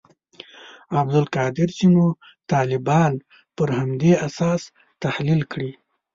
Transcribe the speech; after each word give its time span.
عبدالقادر 0.99 1.69
سینو 1.77 2.07
طالبان 2.51 3.13
پر 3.55 3.67
همدې 3.77 4.11
اساس 4.27 4.61
تحلیل 5.03 5.41
کړي. 5.51 5.71